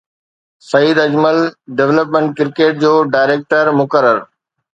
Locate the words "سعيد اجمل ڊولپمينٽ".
0.69-2.29